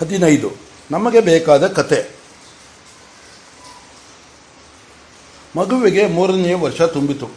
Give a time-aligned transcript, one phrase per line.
[0.00, 0.50] ಹದಿನೈದು.
[0.90, 2.14] ನಮಗೆ ಬೇಕಾದ ಕತೆ.
[5.56, 7.28] ಮಗುವಿಗೆ ಮೂರನೆಯ ವರ್ಷ ತುಂಬಿತು.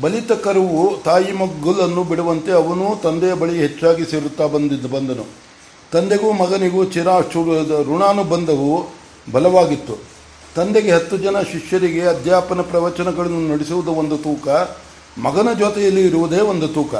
[0.00, 5.24] ಬಲಿತ ಕರುವು ತಾಯಿ ಮಗ್ಗುಲನ್ನು ಬಿಡುವಂತೆ ಅವನು ತಂದೆಯ ಬಳಿ ಹೆಚ್ಚಾಗಿ ಸೇರುತ್ತಾ ಬಂದಿದ್ದು ಬಂದನು.
[5.92, 7.20] ತಂದೆಗೂ ಮಗನಿಗೂ ಚಿರಾ
[7.82, 8.86] ಋಣಾನುಬಂಧವು
[9.32, 9.98] ಬಲವಾಗಿತ್ತು.
[10.54, 14.48] ತಂದೆಗೆ ಹತ್ತು ಜನ ಶಿಷ್ಯರಿಗೆ ಅಧ್ಯಾಪನ ಪ್ರವಚನಗಳನ್ನು ನಡೆಸುವುದು ಒಂದು ತೂಕ,
[15.18, 16.94] ಮಗನ ಜೊತೆಯಲ್ಲಿ ಇರುವುದೇ ಒಂದು ತೂಕ.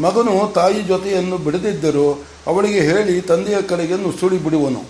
[0.00, 2.06] ಮಗನು ತಾಯಿ ಜೊತೆಯನ್ನು ಬಿಡದಿದ್ದರೂ
[2.46, 4.82] ಅವಳಿಗೆ ಹೇಳಿ ತಂದೆಯ ಕಡೆಗೆ ನುಸುಳಿ ಬಿಡುವನು.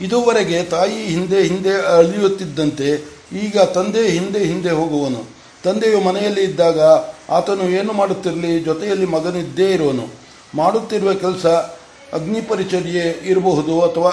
[0.00, 2.88] ಇದುವರೆಗೆ ತಾಯಿ ಹಿಂದೆ ಹಿಂದೆ ಅಳಿಯುತ್ತಿದ್ದಂತೆ
[3.44, 5.22] ಈಗ ತಂದೆ ಹಿಂದೆ ಹಿಂದೆ ಹೋಗುವನು.
[5.64, 6.80] ತಂದೆಯು ಮನೆಯಲ್ಲಿ ಇದ್ದಾಗ
[7.30, 10.04] ಆತನು ಏನು ಮಾಡುತ್ತಿರಲಿ ಜೊತೆಯಲ್ಲಿ ಮಗನಿದ್ದೇ ಇರುವನು
[10.54, 11.46] ಮಾಡುತ್ತಿರುವ ಕೆಲಸ
[12.12, 14.10] ಅಗ್ನಿ ಪರಿಚರ್ಯೆ ಇರಬಹುದು ಅಥವಾ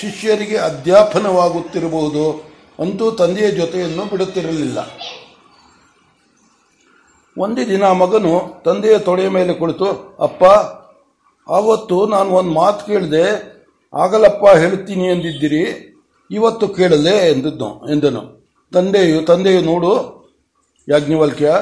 [0.00, 2.24] ಶಿಷ್ಯರಿಗೆ ಅಧ್ಯಾಪನವಾಗುತ್ತಿರಬಹುದು.
[2.78, 4.78] ಅಂತೂ ತಂದೆಯ ಜೊತೆಯನ್ನು ಬಿಡುತ್ತಿರಲಿಲ್ಲ.
[7.38, 10.44] ಒಂದೇ ದಿನ ಮಗನು ತಂದೆಯ ತೊಡೆಯ ಮೇಲೆ ಕುಳಿತು, ಅಪ್ಪ,
[11.50, 13.54] ಆವತ್ತು ನಾನು ಒಂದು ಮಾತು ಕೇಳಿದೆ.
[13.94, 15.94] ಆಗಲಪ್ಪ ಹೇಳುತ್ತೀನಿ ಎಂದಿದ್ದೀರಿ?
[16.30, 18.44] ಇವತ್ತು ಕೇಳಲೆ ಎಂದದ್ದು ಎಂದನು.
[18.72, 19.92] ತಂದೆಯು ತಂದೆಯು ನೋಡು,
[20.88, 21.54] ಯಾಜ್ಞವಲ್ಕ್ಯ,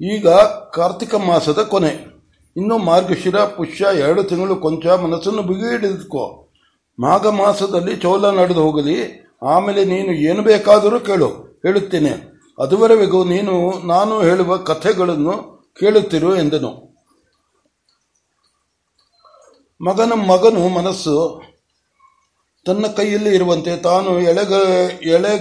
[0.00, 0.28] ಈಗ
[0.74, 2.12] ಕಾರ್ತಿಕ ಮಾಸದ ಕೊನೆ.
[2.56, 6.48] ಇನ್ನು ಮಾರ್ಗಶಿರ, ಪುಷ್ಯ ಎರಡು ತಿಂಗಳು ಕೊಂಚ ಮನಸ್ಸನ್ನು ಬಿಗಿ ಹಿಡಿದುಕೋ
[7.00, 9.26] ಮಾಘ ಮಾಸದಲ್ಲಿ ಚೋಲ ನಡೆದು ಹೋಗಲಿ.
[9.42, 11.28] ಆಮೇಲೆ ನೀನು ಏನು ಬೇಕಾದರೂ ಕೇಳು.
[11.66, 12.31] ಹೇಳುತ್ತೇನೆ.
[12.58, 16.92] ಅದುವರೆಗೂ ನೀನು, ನಾನು ಹೇಳುವ ಕಥೆಗಳನ್ನು ಕೇಳುತ್ತಿರು ಎಂದನು.
[19.80, 21.42] ಮಗನ ಮಗನು ಮನಸ್ಸು
[22.66, 24.52] ತನ್ನ ಕೈಯಲ್ಲಿ ಇರುವಂತೆ ತಾನು ಎಳೆಗ
[25.06, 25.32] ಎಳೆ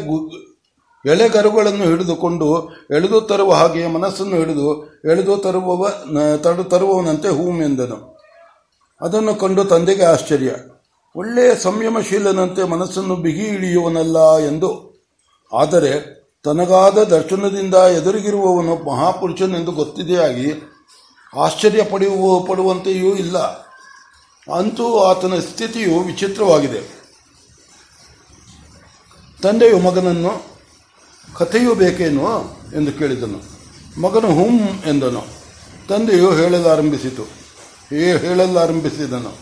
[1.05, 5.89] ಎಳೆಗರುಗಳನ್ನು ಹಿಡಿದುಕೊಂಡು ಎಳೆದು ತರುವ ಹಾಗೆ ಮನಸ್ಸನ್ನು ಹಿಡಿದು ಎಳೆದು ತರುವವ,
[6.37, 8.17] ತಡು, ತರುವವನಂತೆ ಹೂಮೆಂದನು
[9.01, 10.55] ಅದನ್ನು ಕಂಡು ತಂದೆಗೆ ಆಶ್ಚರ್ಯ.
[11.15, 14.99] ಒಳ್ಳೆಯ ಸಂಯಮಶೀಲನಂತೆ ಮನಸ್ಸನ್ನು ಬಿಗಿ ಇಳಿಯುವನಲ್ಲ ಎಂದು.
[15.53, 20.53] ಆದರೆ ತನಗಾದ ದರ್ಶನದಿಂದ ಎದುರಿಗಿರುವವನು ಮಹಾಪುರುಷನೆಂದು ಗೊತ್ತಿದೆಯಾಗಿ
[21.35, 23.37] ಆಶ್ಚರ್ಯ ಪಡೆಯುವ ಪಡುವಂತೆಯೂ ಇಲ್ಲ.
[24.55, 26.81] ಅಂತೂ ಆತನ ಸ್ಥಿತಿಯು ವಿಚಿತ್ರವಾಗಿದೆ.
[29.41, 30.45] ತಂದೆಯು ಮಗನನ್ನು,
[31.37, 32.27] ಕಥೆಯು ಬೇಕೇನು?
[32.75, 33.39] ಎಂದು ಕೇಳಿದನು.
[34.01, 35.23] ಮಗನು ಹುಂ ಎಂದನು.
[35.89, 37.23] ತಂದೆಯು ಹೇಳಲಾರಂಭಿಸಿತು.
[37.95, 39.37] ಏ, ಹೇಳಲಾರಂಭಿಸಿದನು.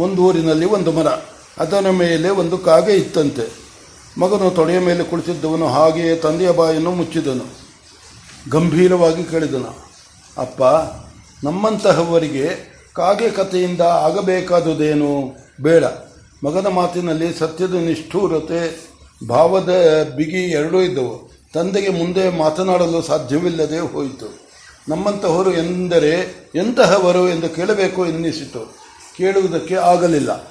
[0.00, 1.06] ಒಂದು ಊರಿನಲ್ಲಿ ಒಂದು ಮರ,
[1.58, 3.69] ಅದರ ಮೇಲೆ ಒಂದು ಕಾಗೆ ಇತ್ತಂತೆ.
[4.20, 7.44] ಮಗನು ತೊಡೆಯ ಮೇಲೆ ಕುಳಿತಿದ್ದವನು ಹಾಗೆಯೇ ತಂದೆಯ ಬಾಯನ್ನು ಮುಚ್ಚಿದನು.
[8.50, 9.92] ಗಂಭೀರವಾಗಿ ಕೇಳಿದನು,
[10.38, 10.62] ಅಪ್ಪ,
[11.44, 12.50] ನಮ್ಮಂತಹವರಿಗೆ
[12.92, 15.36] ಕಾಗೆ ಕಥೆಯಿಂದ ಆಗಬೇಕಾದುದೇನು?
[15.60, 15.84] ಬೇಡ.
[16.44, 18.90] ಮಗನ ಮಾತಿನಲ್ಲಿ ಸತ್ಯದ ನಿಷ್ಠೂರತೆ,
[19.28, 19.70] ಭಾವದ
[20.16, 21.30] ಬಿಗಿ ಎರಡೂ ಇದ್ದವು.
[21.54, 24.28] ತಂದೆಗೆ ಮುಂದೆ ಮಾತನಾಡಲು ಸಾಧ್ಯವಿಲ್ಲದೆ ಹೋಯಿತು.
[24.88, 26.12] ನಮ್ಮಂತಹವರು ಎಂದರೆ
[26.54, 28.76] ಎಂತಹವರು ಎಂದು ಕೇಳಬೇಕು ಎನ್ನಿಸಿತು.
[29.16, 30.49] ಕೇಳುವುದಕ್ಕೆ ಆಗಲಿಲ್ಲ.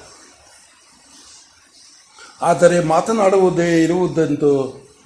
[2.42, 4.50] ಆದರೆ ಮಾತನಾಡುವುದೇ ಇರುವುದಂತೂ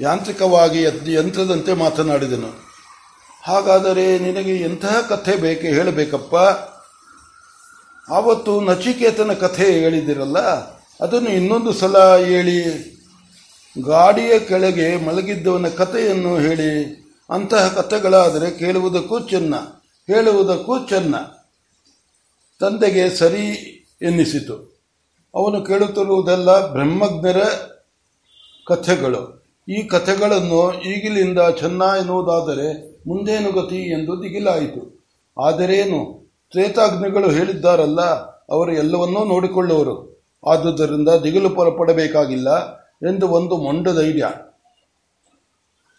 [0.01, 0.83] ಯಾಂತ್ರಿಕವಾಗಿ
[1.15, 2.65] ಯಂತ್ರದಂತೆ ಮಾತನಾಡಿದನು.
[3.43, 6.35] ಹಾಗಾದರೆ ನಿನಗೆ ಎಂತಹ ಕಥೆ ಬೇಕೆ ಹೇಳಬೇಕಪ್ಪ?
[8.13, 10.39] ಆವತ್ತು ನಚಿಕೇತನ ಕಥೆ ಹೇಳಿದಿರಲ್ಲ,
[11.01, 12.61] ಅದನ್ನು ಇನ್ನೊಂದು ಸಲ ಹೇಳಿ.
[13.87, 16.71] ಗಾಡಿಯ ಕೆಳಗೆ ಮಲಗಿದ್ದವನ ಕಥೆಯನ್ನು ಹೇಳಿ.
[17.31, 19.55] ಅಂತಹ ಕಥೆಗಳಾದರೆ ಕೇಳುವುದಕ್ಕೂ ಚೆನ್ನ,
[20.09, 21.15] ಹೇಳುವುದಕ್ಕೂ ಚೆನ್ನ.
[22.61, 23.47] ತಂದೆಗೆ ಸರಿ
[24.03, 24.74] ಎನ್ನಿಸಿತು.
[25.35, 27.43] ಅವನು ಕೇಳುತ್ತಿರುವುದೆಲ್ಲ ಬ್ರಹ್ಮಜ್ಞರ
[28.67, 29.45] ಕಥೆಗಳು.
[29.69, 35.11] ಈ ಕಥೆಗಳನ್ನು ಈಗಿಲಿಂದ ಚೆನ್ನ ಎನ್ನುವುದಾದರೆ ಮುಂದೇನು ಗತಿ ಎಂದು ದಿಗಿಲಾಯಿತು.
[35.41, 36.25] ಆದರೇನು?
[36.51, 38.01] ತ್ರೇತಾಗ್ನಿಗಳು ಹೇಳಿದ್ದಾರಲ್ಲ,
[38.51, 40.15] ಅವರು ಎಲ್ಲವನ್ನೂ ನೋಡಿಕೊಳ್ಳುವರು.
[40.47, 42.77] ಆದುದರಿಂದ ದಿಗಿಲು ಪಡಬೇಕಾಗಿಲ್ಲ
[43.09, 44.27] ಎಂದು ಒಂದು ಮೊಂಡ ಧೈರ್ಯ.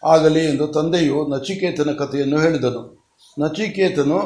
[0.04, 3.08] ಆಗಲಿ ಎಂದು ತಂದೆಯು ನಚಿಕೇತನ ಕಥೆಯನ್ನು ಹೇಳಿದನು.
[3.40, 4.18] ನಚಿಕೇತನು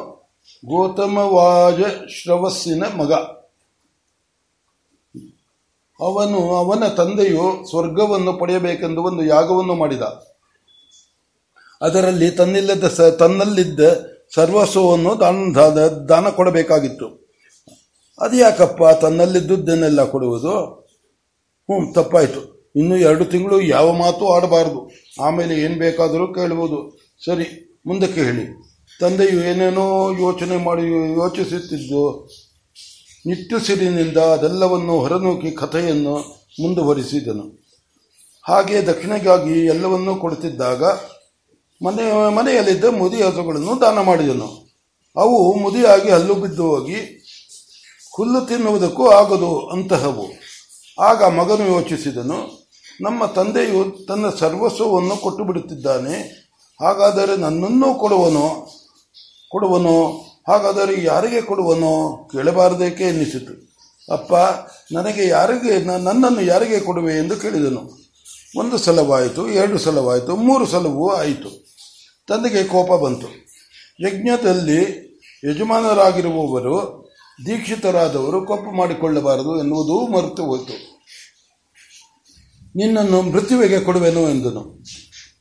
[0.66, 3.39] ಗೌತಮವಾಜ ಶ್ರವಸ್ಸಿನ ಮಗ.
[6.00, 10.02] ಅವನು ಅವನ ತಂದೆಯು ಸ್ವರ್ಗವನ್ನು ಪಡೆಯಬೇಕೆಂದು ಒಂದು ಯಾಗವನ್ನು ಮಾಡಿದ.
[11.82, 12.86] ಅದರಲ್ಲಿ ತನ್ನಿಲ್ಲದ
[13.18, 13.80] ತನ್ನಲ್ಲಿದ್ದ
[14.34, 15.52] ಸರ್ವಸ್ವವನ್ನು ದಾನ
[16.08, 17.06] ದಾನ ಕೊಡಬೇಕಾಗಿತ್ತು.
[18.20, 20.58] ಅದ್ಯಾಕಪ್ಪ ತನ್ನಲ್ಲಿದ್ದುದನ್ನೆಲ್ಲ ಕೊಡುವುದು?
[21.70, 22.70] ಹ್ಞೂ, ತಪ್ಪಾಯಿತು.
[22.76, 24.90] ಇನ್ನು ಎರಡು ತಿಂಗಳು ಯಾವ ಮಾತು ಆಡಬಾರದು.
[25.22, 28.46] ಆಮೇಲೆ ಏನು ಬೇಕಾದರೂ ಕೇಳಬಹುದು ಸರಿ, ಮುಂದಕ್ಕೆ ಹೇಳಿ.
[29.00, 30.82] ತಂದೆಯು ಏನೇನೋ ಯೋಚನೆ ಮಾಡಿ
[31.12, 32.28] ಯೋಚಿಸುತ್ತಿದ್ದು
[33.26, 36.18] ನಿಟ್ಟುಸಿರಿನಿಂದ ಅದೆಲ್ಲವನ್ನು ಹೊರನೂಕಿ ಕಥೆಯನ್ನು
[36.62, 37.60] ಮುಂದುವರಿಸಿದನು.
[38.42, 40.84] ಹಾಗೆ ದಕ್ಷಿಣೆಗಾಗಿ ಎಲ್ಲವನ್ನೂ ಕೊಡುತ್ತಿದ್ದಾಗ
[41.84, 44.68] ಮನೆ, ಮನೆಯಲ್ಲಿದ್ದ ಮುದಿ ಹಸುಗಳನ್ನು ದಾನ ಮಾಡಿದನು.
[45.16, 47.27] ಅವು ಮುದಿಯಾಗಿ ಹಲ್ಲು ಬಿದ್ದು ಹೋಗಿ
[48.16, 50.27] ಹುಲ್ಲು ತಿನ್ನುವುದಕ್ಕೂ ಆಗದು ಅಂತಹವು.
[51.00, 52.68] ಆಗ ಮಗನು ಯೋಚಿಸಿದನು,
[53.00, 56.41] ನಮ್ಮ ತಂದೆಯು ತನ್ನ ಸರ್ವಸ್ವವನ್ನು ಕೊಟ್ಟು ಬಿಡುತ್ತಿದ್ದಾನೆ
[56.80, 58.66] ಹಾಗಾದರೆ ನನ್ನನ್ನೂ ಕೊಡುವನು
[59.48, 60.29] ಕೊಡುವನು?
[60.50, 63.70] ಹಾಗಾದರೆ ಯಾರಿಗೆ ಕೊಡುವನೋ ಕೇಳಬಾರದೇಕೆ ಎನ್ನಿಸಿತು.
[64.12, 64.34] ಅಪ್ಪ,
[64.94, 67.91] ನನಗೆ ಯಾರಿಗೆ ನನ್ನನ್ನು ಯಾರಿಗೆ ಕೊಡುವೆ ಎಂದು ಕೇಳಿದನು.
[68.56, 71.66] ಒಂದು ಸಲವಾಯಿತು, ಎರಡು ಸಲವಾಯಿತು, ಮೂರು ಸಲವೂ ಆಯಿತು.
[72.28, 73.26] ತಂದೆಗೆ ಕೋಪ ಬಂತು.
[74.06, 75.10] ಯಜ್ಞದಲ್ಲಿ
[75.50, 77.10] ಯಜಮಾನರಾಗಿರುವವರು
[77.46, 81.04] ದೀಕ್ಷಿತರಾದವರು ಕೋಪ ಮಾಡಿಕೊಳ್ಳಬಾರದು ಎನ್ನುವುದು ಮರೆತು ಹೋಯಿತು.
[82.76, 84.84] ನಿನ್ನನ್ನು ಮೃತ್ಯುವಿಗೆ ಕೊಡುವೆನು ಎಂದನು.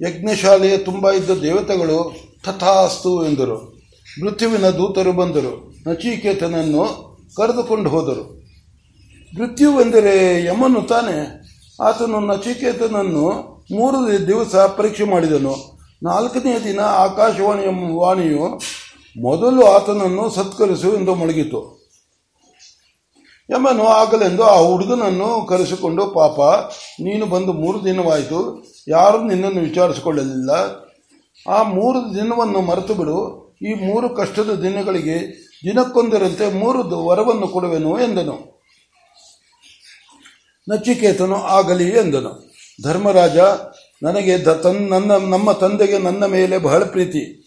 [0.08, 2.16] ಯಜ್ಞಶಾಲೆಯ ತುಂಬ ಇದ್ದ ದೇವತೆಗಳು
[2.46, 3.79] ತಥಾಸ್ತು ಎಂದರು.
[4.24, 5.74] ಮೃತ್ಯುವಿನ ದೂತರು ಬಂದರು.
[5.88, 8.42] ನಚಿಕೇತನನ್ನು ಕರೆದುಕೊಂಡು ಹೋದರು.
[9.40, 11.50] ಮೃತ್ಯುವೆಂದರೆ ಯಮನು ತಾನೆ.
[11.82, 13.30] ಆತನು ನಚಿಕೇತನನ್ನು
[13.72, 15.80] ಮೂರು ದಿವಸ ಪರೀಕ್ಷೆ ಮಾಡಿದನು.
[16.04, 17.68] ನಾಲ್ಕನೆಯ ದಿನ ಆಕಾಶವಾಣಿಯ
[18.00, 18.62] ವಾಣಿಯು
[19.22, 21.80] ಮೊದಲು ಆತನನ್ನು ಸತ್ಕರಿಸು ಎಂದು ಮೊಳಗಿತು
[23.52, 26.40] ಯಮನು ಆಗಲೆಂದು ಆ ಹುಡುಗನನ್ನು ಕರೆಸಿಕೊಂಡು, ಪಾಪ,
[27.02, 28.64] ನೀನು ಬಂದು ಮೂರು ದಿನವಾಯಿತು.
[28.88, 30.52] ಯಾರೂ ನಿನ್ನನ್ನು ವಿಚಾರಿಸಿಕೊಳ್ಳಲಿಲ್ಲ.
[31.50, 38.62] ಆ ಮೂರು ದಿನವನ್ನು ಮರೆತು ಬಿಡು ಈ ಮೂರು ಕಷ್ಟದ ದಿನಗಳಿಗೆ ದಿನಕ್ಕೊಂದರಂತೆ ಮೂರು ವರವನ್ನು ಕೊಡುವೆನು ಎಂದನು.
[40.70, 42.54] ನಚಿಕೇತನು ಆಗಲಿ ಎಂದನು.
[42.84, 43.38] ಧರ್ಮರಾಜ,
[44.04, 44.38] ನನಗೆ
[44.90, 47.46] ನನ್ನ ನಮ್ಮ ತಂದೆಗೆ ನನ್ನ ಮೇಲೆ ಬಹಳ ಪ್ರೀತಿ.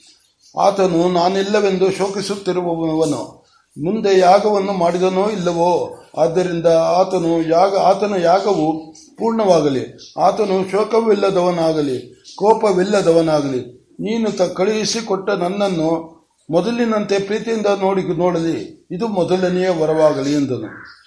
[0.61, 3.43] ಆತನು ನಾನಿಲ್ಲವೆಂದು ಶೋಕಿಸುತ್ತಿರುವವನು.
[3.85, 5.99] ಮುಂದೆ ಯಾಗವನ್ನು ಮಾಡಿದನೋ ಇಲ್ಲವೋ?
[6.19, 10.13] ಆದ್ದರಿಂದ ಆತನು ಯಾಗ ಆತನ ಯಾಗವು ಪೂರ್ಣವಾಗಲಿ.
[10.21, 13.82] ಆತನು ಶೋಕವಿಲ್ಲದವನಾಗಲಿ, ಕೋಪವಿಲ್ಲದವನಾಗಲಿ.
[14.01, 18.89] ನೀನು ತ ಕಳುಹಿಸಿಕೊಟ್ಟ ನನ್ನನ್ನು ಮೊದಲಿನಂತೆ ಪ್ರೀತಿಯಿಂದ ನೋಡಿ ನೋಡಲಿ.
[18.91, 21.03] ಇದು ಮೊದಲನೆಯ ವರವಾಗಲಿ ಎಂದನು.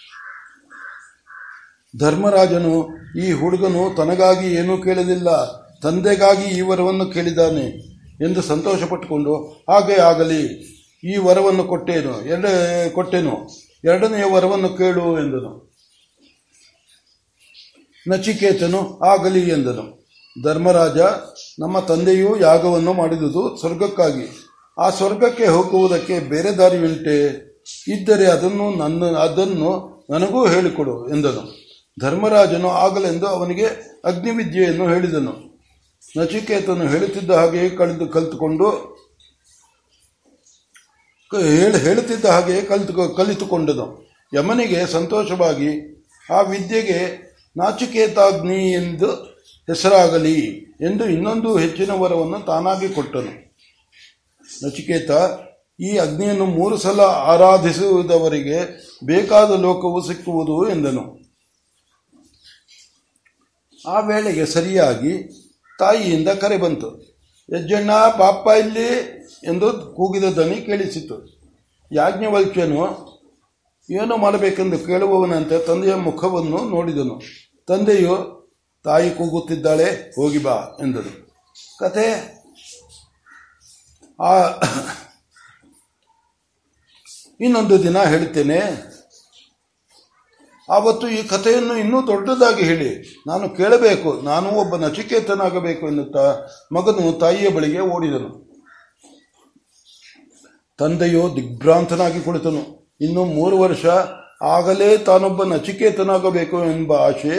[2.00, 2.88] ಧರ್ಮರಾಜನು
[3.20, 5.30] ಈ ಹುಡುಗನು ತನಗಾಗಿ ಏನೂ ಕೇಳಲಿಲ್ಲ.
[5.82, 7.96] ತಂದೆಗಾಗಿ ಈ ವರವನ್ನು ಕೇಳಿದ್ದಾನೆ
[8.26, 9.36] ಎಂದು ಸಂತೋಷಪಟ್ಟುಕೊಂಡು,
[9.70, 10.46] ಹಾಗೆ ಆಗಲಿ,
[11.04, 12.46] ಈ ವರವನ್ನು ಕೊಟ್ಟೇನು, ಎರಡ,
[12.94, 13.48] ಕೊಟ್ಟೆನು,
[13.84, 15.76] ಎರಡನೆಯ ವರವನ್ನು ಕೇಳು ಎಂದನು.
[18.08, 20.05] ನಚಿಕೇತನು ಆಗಲಿ ಎಂದನು.
[20.44, 20.98] ಧರ್ಮರಾಜ,
[21.60, 24.26] ನಮ್ಮ ತಂದೆಯೂ ಯಾಗವನ್ನು ಮಾಡಿದುದು ಸ್ವರ್ಗಕ್ಕಾಗಿ.
[24.78, 27.46] ಆ ಸ್ವರ್ಗಕ್ಕೆ ಹೋಗುವುದಕ್ಕೆ ಬೇರೆ ದಾರಿ ಉಂಟೆ
[27.88, 29.72] ಇದ್ದರೆ ಅದನ್ನು ನನ್ನ, ಅದನ್ನು
[30.10, 31.44] ನನಗೂ ಹೇಳಿಕೊಡು ಎಂದನು.
[32.02, 33.66] ಧರ್ಮರಾಜನು ಆಗಲೆಂದು ಅವನಿಗೆ
[34.06, 35.34] ಅಗ್ನಿವಿದ್ಯೆಯನ್ನು ಹೇಳಿದನು.
[36.18, 38.68] ನಚಿಕೇತನು ಹೇಳುತ್ತಿದ್ದ ಹಾಗೆಯೇ ಕಳೆದು ಕಲಿತುಕೊಂಡು
[41.78, 44.12] ಹೇಳುತ್ತಿದ್ದ ಹಾಗೆಯೇ ಕಲಿತು ಕಲಿತುಕೊಂಡನು.
[44.34, 45.72] ಯಮನಿಗೆ ಸಂತೋಷವಾಗಿ,
[46.32, 47.00] ಆ ವಿದ್ಯೆಗೆ
[47.58, 49.35] ನಾಚಿಕೇತಾಗ್ನಿ ಎಂದು
[49.68, 50.40] ಹೆಸರಾಗಲಿ
[50.82, 53.46] ಎಂದು ಇನ್ನೊಂದು ಹೆಚ್ಚಿನ ವರವನ್ನು ತಾನಾಗಿ ಕೊಟ್ಟನು.
[54.64, 55.12] ನಚಿಕೇತ,
[55.80, 58.60] ಈ ಅಗ್ನಿಯನ್ನು ಮೂರು ಸಲ ಆರಾಧಿಸುವುದವರಿಗೆ
[59.06, 61.20] ಬೇಕಾದ ಲೋಕವು ಸಿಕ್ಕುವುದು ಎಂದನು.
[63.88, 65.18] ಆ ವೇಳೆಗೆ ಸರಿಯಾಗಿ
[65.80, 67.02] ತಾಯಿಯಿಂದ ಕರೆ ಬಂತು.
[67.56, 68.88] ಯಜ್ಜಣ್ಣ, ಪಾಪ ಇಲ್ಲಿ?
[69.44, 71.40] ಎಂದು ಕೂಗಿದ ದನಿ ಕೇಳಿಸಿತು.
[71.92, 73.16] ಯಾಜ್ಞವಲ್ಕ್ಯನು,
[73.92, 77.22] ಏನು ಮಾಡಬೇಕೆಂದು ಕೇಳುವವನಂತೆ ತಂದೆಯ ಮುಖವನ್ನು ನೋಡಿದನು.
[77.68, 78.35] ತಂದೆಯು
[78.86, 81.12] ತಾಯಿ ಕೂಗುತ್ತಿದ್ದಾಳೆ, ಹೋಗಿ ಬಾ ಎಂದರು
[81.80, 82.06] ಕತೆ
[84.20, 84.34] ಆ
[87.40, 88.60] ಇನ್ನೊಂದು ದಿನ ಹೇಳ್ತೇನೆ.
[90.70, 92.90] ಆವತ್ತು ಈ ಕಥೆಯನ್ನು ಇನ್ನೂ ದೊಡ್ಡದಾಗಿ ಹೇಳಿ.
[93.28, 96.26] ನಾನು ಕೇಳಬೇಕು, ನಾನು ಒಬ್ಬ ನಚಿಕೇತನಾಗಬೇಕು ಎನ್ನುತ್ತಾ
[96.76, 98.32] ಮಗನು ತಾಯಿಯ ಬಳಿಗೆ ಓಡಿದನು.
[100.80, 102.64] ತಂದೆಯು ದಿಗ್ಭ್ರಾಂತನಾಗಿ ಕುಳಿತನು.
[103.02, 103.86] ಇನ್ನು ಮೂರು ವರ್ಷ
[104.56, 107.38] ಆಗಲೇ ತಾನೊಬ್ಬ ನಚಿಕೇತನಾಗಬೇಕು ಎಂಬ ಆಶೆ,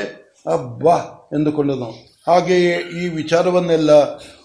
[0.53, 0.97] ಅಬ್ಬಾ!
[1.35, 1.91] ಎಂದುಕೊಂಡನು
[2.29, 3.91] ಹಾಗೆಯೇ ಈ ವಿಚಾರವನ್ನೆಲ್ಲ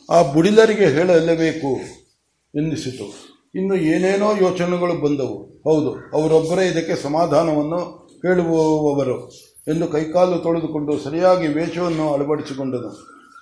[0.09, 1.71] ಆ ಬುಡಿಲರಿಗೆ ಹೇಳಲೇಬೇಕು
[2.55, 3.07] ಎನ್ನಿಸಿತು.
[3.55, 5.37] ಇನ್ನು ಏನೇನೋ ಯೋಚನೆಗಳು ಬಂದವು.
[5.63, 7.79] ಹೌದು, ಅವರೊಬ್ಬರೇ ಇದಕ್ಕೆ ಸಮಾಧಾನವನ್ನು
[8.25, 9.29] ಹೇಳುವವರು
[9.67, 12.91] ಎಂದು ಕೈಕಾಲು ತೊಳೆದುಕೊಂಡು ಸರಿಯಾಗಿ ವೇಷವನ್ನು ಅಳವಡಿಸಿಕೊಂಡನು.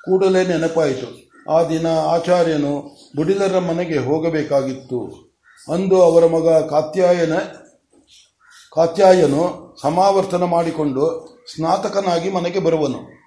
[0.05, 1.07] ಕೂಡಲೇ ನೆನಪಾಯಿತು.
[1.51, 2.73] ಆ ದಿನ ಆಚಾರ್ಯನು
[3.15, 4.99] ಬುಡಿಲರ ಮನೆಗೆ ಹೋಗಬೇಕಾಗಿತ್ತು.
[5.73, 7.35] ಅಂದು ಅವರ ಮಗ ಕಾತ್ಯಾಯನ,
[8.75, 11.03] ಕಾತ್ಯಾಯನು ಸಮಾವರ್ತನ ಮಾಡಿಕೊಂಡು
[11.55, 13.18] ಸ್ನಾತಕನಾಗಿ ಮನೆಗೆ ಬರುವನು.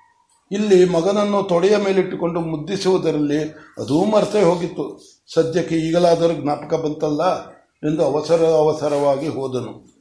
[0.53, 3.45] ಇಲ್ಲಿ ಮಗನನ್ನು ತೊಡೆಯ ಮೇಲಿಟ್ಟುಕೊಂಡು ಮುದ್ದಿಸುವುದರಲ್ಲಿ
[3.79, 5.01] ಅದೂ ಮರೆತೇ ಹೋಗಿತ್ತು.
[5.35, 7.47] ಸದ್ಯಕ್ಕೆ ಈಗಲಾದರೂ ಜ್ಞಾಪಕ ಬಂತಲ್ಲ
[7.91, 9.92] ಎಂದು ಅವಸರ ಅವಸರವಾಗಿ ಹೋದನು.